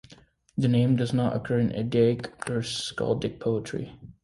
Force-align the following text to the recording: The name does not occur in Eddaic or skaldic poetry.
The 0.57 0.67
name 0.67 0.95
does 0.95 1.13
not 1.13 1.35
occur 1.35 1.59
in 1.59 1.69
Eddaic 1.75 2.25
or 2.49 2.63
skaldic 2.63 3.39
poetry. 3.39 3.93